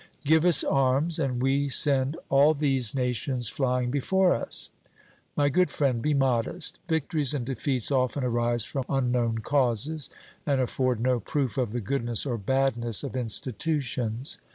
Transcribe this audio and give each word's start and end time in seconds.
'Give 0.25 0.45
us 0.45 0.63
arms, 0.63 1.19
and 1.19 1.43
we 1.43 1.69
send 1.69 2.17
all 2.29 2.55
these 2.55 2.95
nations 2.95 3.49
flying 3.49 3.91
before 3.91 4.33
us.' 4.33 4.71
My 5.35 5.47
good 5.47 5.69
friend, 5.69 6.01
be 6.01 6.15
modest; 6.15 6.79
victories 6.87 7.35
and 7.35 7.45
defeats 7.45 7.91
often 7.91 8.23
arise 8.23 8.65
from 8.65 8.85
unknown 8.89 9.41
causes, 9.41 10.09
and 10.43 10.59
afford 10.59 11.01
no 11.01 11.19
proof 11.19 11.55
of 11.55 11.71
the 11.71 11.81
goodness 11.81 12.25
or 12.25 12.39
badness 12.39 13.03
of 13.03 13.15
institutions. 13.15 14.39